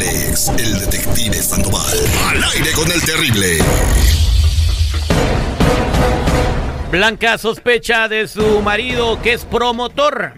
[0.00, 1.98] el detective Sandoval.
[2.30, 3.58] Al aire con el terrible.
[6.90, 10.32] Blanca sospecha de su marido que es promotor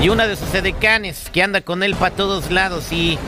[0.00, 3.18] y una de sus edecanes que anda con él para todos lados y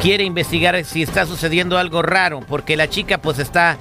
[0.00, 3.76] quiere investigar si está sucediendo algo raro porque la chica pues está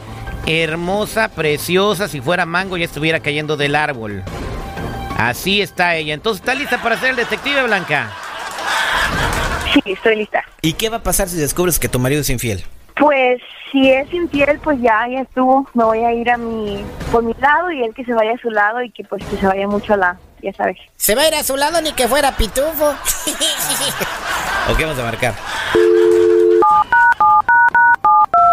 [0.48, 4.24] hermosa, preciosa, si fuera mango ya estuviera cayendo del árbol.
[5.18, 6.14] Así está ella.
[6.14, 8.12] Entonces, ¿está lista para ser el detective Blanca?
[9.74, 10.44] Sí, estoy lista.
[10.62, 12.64] ¿Y qué va a pasar si descubres que tu marido es infiel?
[12.96, 15.68] Pues si es infiel, pues ya, ya estuvo.
[15.74, 18.38] Me voy a ir a mi, por mi lado y él que se vaya a
[18.38, 20.78] su lado y que pues que se vaya mucho a la, ya sabes.
[20.96, 22.90] Se va a ir a su lado ni que fuera pitufo.
[24.72, 25.36] ¿O qué vamos a marcar?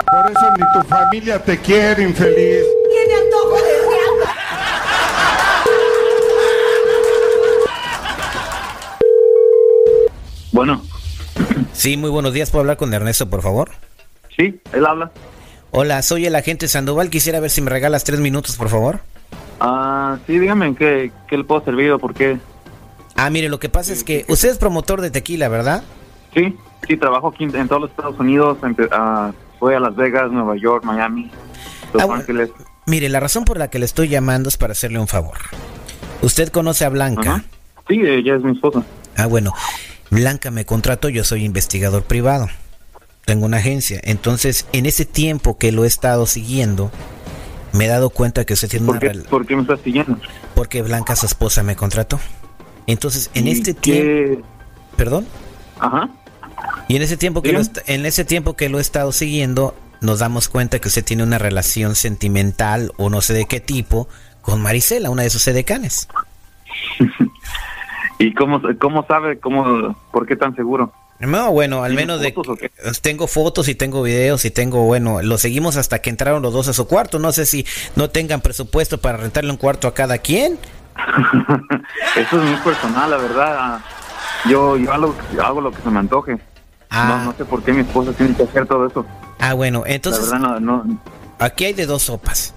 [0.07, 2.65] Por eso ni tu familia te quiere, infeliz.
[2.91, 4.35] Tiene antojo de riata.
[10.53, 10.83] Bueno,
[11.75, 12.51] Sí, muy buenos días.
[12.51, 13.71] ¿Puedo hablar con Ernesto, por favor?
[14.37, 15.11] sí, él habla.
[15.71, 17.11] Hola, soy el agente Sandoval.
[17.11, 19.01] Quisiera ver si me regalas tres minutos, por favor.
[19.61, 22.39] Ah, sí, dígame en qué, qué le puedo servir o por qué.
[23.17, 25.83] Ah, mire, lo que pasa es que usted es promotor de tequila, ¿verdad?
[26.33, 26.57] Sí,
[26.89, 28.59] sí, trabajo aquí en todos los Estados Unidos.
[28.93, 31.31] ah, fui a Las Vegas, Nueva York, Miami,
[31.93, 32.21] Los Ah, bueno.
[32.21, 32.51] Ángeles.
[32.87, 35.39] Mire, la razón por la que le estoy llamando es para hacerle un favor.
[36.23, 37.45] Usted conoce a Blanca.
[37.89, 38.83] Sí, ella es mi esposa.
[39.17, 39.53] Ah, bueno.
[40.15, 42.49] Blanca me contrató, yo soy investigador privado.
[43.25, 44.01] Tengo una agencia.
[44.05, 46.93] Entonces, en ese tiempo que lo he estado siguiendo,
[47.73, 50.17] me he dado cuenta que usted tiene ¿Por una qué, ¿Por qué me estás siguiendo?
[50.55, 52.21] Porque Blanca, su esposa, me contrató.
[52.87, 54.47] Entonces, en ¿Y este tiempo...
[54.97, 55.27] ¿Perdón?
[55.81, 56.09] Ajá.
[56.87, 60.21] Y en ese tiempo que lo en ese tiempo que lo he estado siguiendo, nos
[60.21, 64.09] damos cuenta que usted tiene una relación sentimental o no sé de qué tipo
[64.43, 66.07] con Marisela, una de sus edecanes.
[68.25, 70.93] ¿Y cómo, cómo sabe, cómo, por qué tan seguro?
[71.19, 72.59] No, bueno, al ¿Tiene menos de fotos
[73.03, 76.69] tengo fotos y tengo videos y tengo, bueno, lo seguimos hasta que entraron los dos
[76.69, 77.19] a su cuarto.
[77.19, 80.59] No sé si no tengan presupuesto para rentarle un cuarto a cada quien.
[82.17, 83.81] Eso es muy personal, la verdad.
[84.49, 86.39] Yo, yo hago, hago lo que se me antoje.
[86.89, 87.19] Ah.
[87.19, 89.05] No, no sé por qué mi esposa tiene que hacer todo eso.
[89.39, 91.01] Ah, bueno, entonces la verdad, no, no,
[91.39, 92.55] Aquí hay de dos sopas.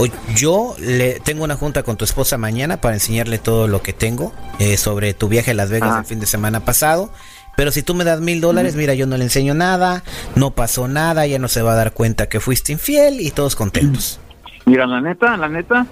[0.00, 3.92] O yo le tengo una junta con tu esposa mañana para enseñarle todo lo que
[3.92, 5.98] tengo eh, sobre tu viaje a Las Vegas Ah.
[6.00, 7.10] el fin de semana pasado.
[7.56, 10.04] Pero si tú me das mil dólares, mira, yo no le enseño nada,
[10.36, 13.56] no pasó nada, ella no se va a dar cuenta que fuiste infiel y todos
[13.56, 14.20] contentos.
[14.66, 15.84] Mira, la neta, la neta,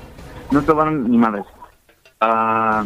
[0.53, 1.45] no te van ni madres.
[2.21, 2.85] Ah,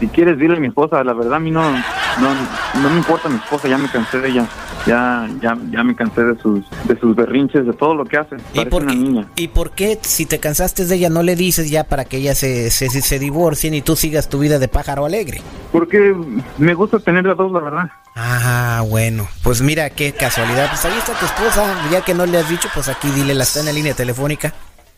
[0.00, 2.34] si quieres, dile a mi esposa, la verdad a mí no, no,
[2.80, 4.46] no me importa mi esposa, ya me cansé de ella.
[4.86, 8.36] Ya, ya, ya me cansé de sus, de sus berrinches, de todo lo que hace.
[8.54, 9.26] ¿Y por, una qué, niña.
[9.34, 12.34] ¿Y por qué si te cansaste de ella no le dices ya para que ella
[12.34, 15.42] se, se, se divorcien y tú sigas tu vida de pájaro alegre?
[15.72, 16.14] Porque
[16.58, 17.90] me gusta tener a dos, la verdad.
[18.14, 19.28] Ah, bueno.
[19.42, 20.68] Pues mira, qué casualidad.
[20.70, 21.74] Pues ahí está tu esposa.
[21.90, 24.54] Ya que no le has dicho, pues aquí dile, la está en la línea telefónica.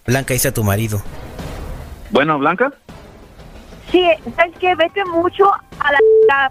[0.07, 1.03] Blanca, dice a tu marido.
[2.11, 2.73] Bueno, Blanca,
[3.91, 4.07] Sí,
[4.37, 4.75] ¿sabes qué?
[4.75, 5.99] Vete mucho a la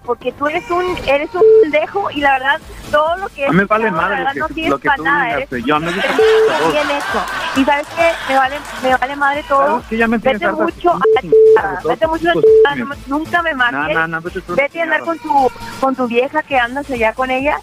[0.03, 2.59] porque tú eres un eres un pendejo y la verdad
[2.91, 4.79] todo lo que a mí me es vale la madre verdad no que, sirves lo
[4.79, 7.25] que para tú nada, eres Yo a mí me bien hecho.
[7.55, 8.11] Y sabes qué?
[8.29, 9.67] Me vale me vale madre todo.
[9.67, 9.97] ¿Sabes qué?
[9.97, 13.95] Ya me tienes Vete mucho a la Vete mucho a la Nunca me marques.
[13.95, 16.41] No, no, no, vete tú a la Vete a andar con tu con tu vieja
[16.43, 17.57] que andas allá con ella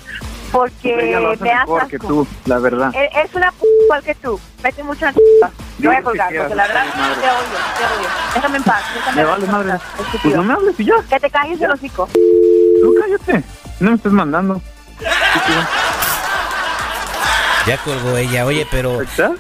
[0.53, 2.93] porque me que tú, la verdad.
[2.95, 4.39] E- Eres una p igual que tú.
[4.63, 5.51] Vete mucho a la.
[5.79, 8.09] Yo voy a que colgar porque la verdad te odio, te odio.
[8.35, 8.83] Déjame en paz.
[8.95, 9.79] déjame Me en vale paz, madre.
[10.23, 10.95] Pues no me hables y ya.
[11.09, 12.09] Que te calles el hocico.
[12.13, 13.45] Tú cállate.
[13.81, 14.63] No me estés mandando.
[17.67, 18.47] Ya colgó ella.
[18.47, 19.01] Oye, pero...
[19.03, 19.33] ¿Está?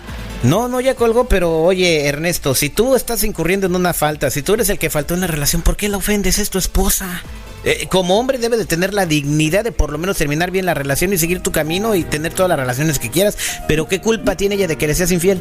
[0.43, 4.43] No, no, ya colgó, pero oye, Ernesto, si tú estás incurriendo en una falta, si
[4.43, 6.39] tú eres el que faltó en la relación, ¿por qué la ofendes?
[6.39, 7.22] Es tu esposa.
[7.65, 10.75] Eh, como hombre debes de tener la dignidad de por lo menos terminar bien la
[10.75, 13.39] relación y seguir tu camino y tener todas las relaciones que quieras.
[13.66, 15.41] Pero ¿qué culpa tiene ella de que le seas infiel?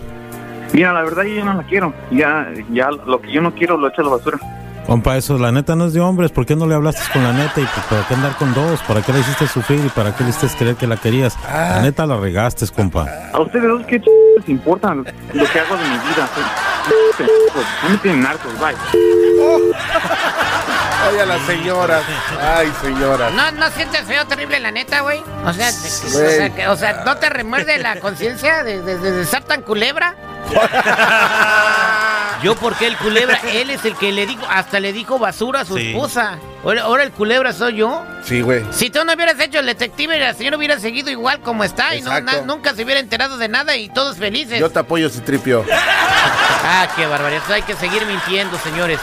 [0.74, 1.94] Mira, la verdad yo no la quiero.
[2.12, 4.38] Ya, ya lo que yo no quiero lo echo a la basura.
[4.88, 6.31] Compa, eso la neta no es de hombres.
[6.31, 7.62] ¿Por qué no le hablaste con la neta?
[7.62, 8.81] ¿Y pues, para qué andar con dos?
[8.81, 9.80] ¿Para qué le hiciste sufrir?
[9.86, 11.38] ¿Y para qué le hiciste creer que la querías?
[11.48, 13.08] La neta la regaste, compa.
[13.31, 14.06] A ustedes dos, ¿qué ch...
[14.40, 15.10] les importa lo que
[15.60, 16.28] hago de mi vida?
[17.84, 18.76] No me tienen hartos, bye.
[21.12, 22.04] Oye a las señoras.
[22.42, 23.31] Ay, señoras.
[23.34, 25.22] No, no sientes feo terrible, la neta, güey.
[25.46, 29.12] O sea, o sea, que- o sea, ¿no te remuerde la conciencia de, de- de-
[29.12, 30.16] de ser tan culebra?
[32.42, 35.66] Yo porque el culebra, él es el que le dijo, hasta le dijo basura a
[35.66, 35.92] su Sí.
[35.92, 36.38] esposa.
[36.63, 38.06] Ahora, ahora el culebra soy yo.
[38.25, 38.63] Sí, güey.
[38.72, 42.01] Si tú no hubieras hecho el detective, la señora hubiera seguido igual como está y
[42.01, 42.42] no, Exacto.
[42.42, 44.60] na- nunca se hubiera enterado de nada y todos felices.
[44.60, 45.63] Yo te apoyo, Citripio.
[46.66, 47.42] Ah, qué barbaridad.
[47.51, 48.98] Hay que seguir mintiendo, señores.